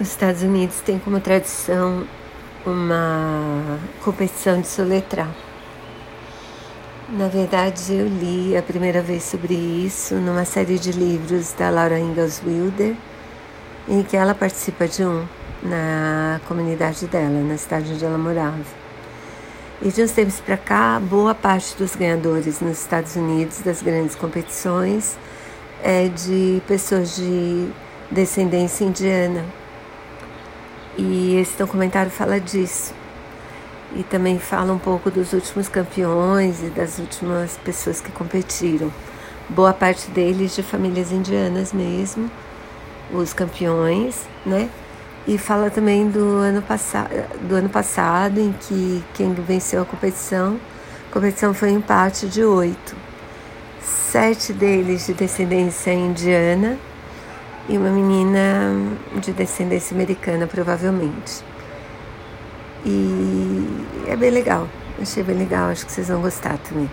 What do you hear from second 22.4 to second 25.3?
nos Estados Unidos das grandes competições